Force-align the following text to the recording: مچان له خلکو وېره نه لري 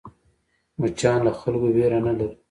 مچان 0.79 1.19
له 1.25 1.31
خلکو 1.39 1.67
وېره 1.75 1.99
نه 2.05 2.13
لري 2.17 2.35